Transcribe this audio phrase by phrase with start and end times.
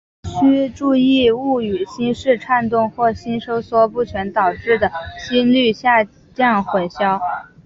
[0.27, 7.21] 须注意勿与心室颤动或心收缩不全导致的心率下降混淆。